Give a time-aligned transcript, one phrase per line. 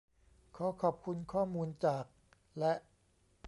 [0.55, 2.05] ขอขอบคุณข้อมูลจาก
[2.59, 2.73] และ